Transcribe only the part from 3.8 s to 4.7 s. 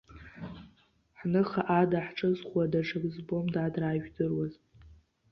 ижәдыруаз!